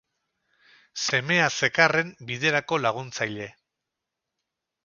[1.07, 3.51] Semea zekarren biderako laguntzaile.